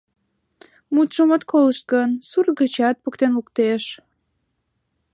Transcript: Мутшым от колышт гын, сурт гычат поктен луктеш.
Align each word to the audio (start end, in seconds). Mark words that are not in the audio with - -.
Мутшым 0.93 1.29
от 1.35 1.43
колышт 1.51 1.83
гын, 1.93 2.09
сурт 2.29 2.49
гычат 2.59 2.95
поктен 3.03 3.31
луктеш. 3.37 3.83